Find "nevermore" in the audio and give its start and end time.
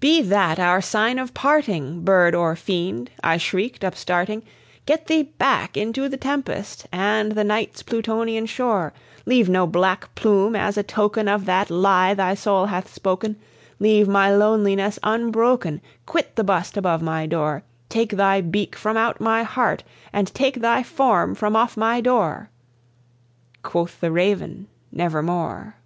24.90-25.76